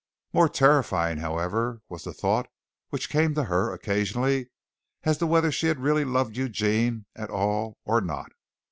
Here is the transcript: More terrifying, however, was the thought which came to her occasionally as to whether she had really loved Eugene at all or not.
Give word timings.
More 0.33 0.49
terrifying, 0.49 1.19
however, 1.19 1.83
was 1.87 2.05
the 2.05 2.11
thought 2.11 2.47
which 2.89 3.07
came 3.07 3.35
to 3.35 3.43
her 3.43 3.71
occasionally 3.71 4.49
as 5.03 5.19
to 5.19 5.27
whether 5.27 5.51
she 5.51 5.67
had 5.67 5.77
really 5.77 6.05
loved 6.05 6.35
Eugene 6.35 7.05
at 7.15 7.29
all 7.29 7.77
or 7.85 8.01
not. 8.01 8.31